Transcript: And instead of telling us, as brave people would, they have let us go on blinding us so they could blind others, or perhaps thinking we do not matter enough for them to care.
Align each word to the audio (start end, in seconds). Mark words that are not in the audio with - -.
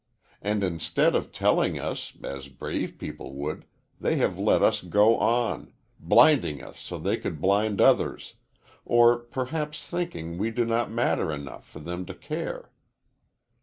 And 0.41 0.63
instead 0.63 1.13
of 1.13 1.31
telling 1.31 1.77
us, 1.77 2.17
as 2.23 2.47
brave 2.47 2.97
people 2.97 3.35
would, 3.35 3.65
they 3.99 4.15
have 4.15 4.35
let 4.35 4.63
us 4.63 4.81
go 4.81 5.15
on 5.19 5.73
blinding 5.99 6.63
us 6.63 6.79
so 6.79 6.97
they 6.97 7.17
could 7.17 7.39
blind 7.39 7.79
others, 7.79 8.33
or 8.83 9.19
perhaps 9.19 9.85
thinking 9.85 10.39
we 10.39 10.49
do 10.49 10.65
not 10.65 10.89
matter 10.89 11.31
enough 11.31 11.67
for 11.69 11.81
them 11.81 12.07
to 12.07 12.15
care. 12.15 12.71